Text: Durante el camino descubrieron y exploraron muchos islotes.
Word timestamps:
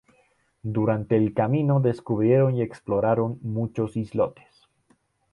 Durante 0.63 1.15
el 1.15 1.31
camino 1.35 1.79
descubrieron 1.79 2.55
y 2.55 2.63
exploraron 2.63 3.37
muchos 3.43 3.95
islotes. 3.97 4.67